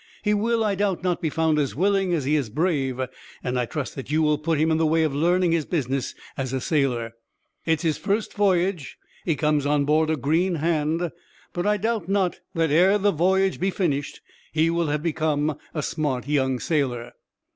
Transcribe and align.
He 0.23 0.33
will, 0.33 0.63
I 0.63 0.73
doubt 0.73 1.03
not, 1.03 1.21
be 1.21 1.29
found 1.29 1.59
as 1.59 1.75
willing 1.75 2.11
as 2.11 2.25
he 2.25 2.35
is 2.35 2.49
brave; 2.49 2.99
and 3.43 3.59
I 3.59 3.67
trust 3.67 3.93
that 3.93 4.09
you 4.09 4.23
will 4.23 4.39
put 4.39 4.57
him 4.57 4.71
in 4.71 4.77
the 4.77 4.85
way 4.87 5.03
of 5.03 5.13
learning 5.13 5.51
his 5.51 5.67
business 5.67 6.15
as 6.35 6.53
a 6.53 6.59
sailor. 6.59 7.13
It 7.67 7.81
is 7.81 7.81
his 7.83 7.97
first 7.99 8.33
voyage. 8.33 8.97
He 9.25 9.35
comes 9.35 9.63
on 9.67 9.85
board 9.85 10.09
a 10.09 10.17
green 10.17 10.55
hand, 10.55 11.11
but 11.53 11.67
I 11.67 11.77
doubt 11.77 12.09
not 12.09 12.39
that, 12.55 12.71
ere 12.71 12.97
the 12.97 13.11
voyage 13.11 13.59
be 13.59 13.69
finished, 13.69 14.21
he 14.51 14.71
will 14.71 14.87
have 14.87 15.03
become 15.03 15.55
a 15.75 15.83
smart 15.83 16.27
young 16.27 16.59
sailor." 16.59 17.11